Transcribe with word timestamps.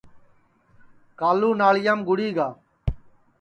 کالو 1.19 1.49
ناݪیام 1.59 1.99
گُڑی 2.07 2.29
گا 2.37 2.47